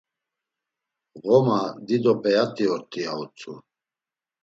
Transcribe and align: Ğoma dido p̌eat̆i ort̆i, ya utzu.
Ğoma 1.23 1.59
dido 1.87 2.13
p̌eat̆i 2.21 2.65
ort̆i, 2.73 2.99
ya 3.05 3.13
utzu. 3.21 3.53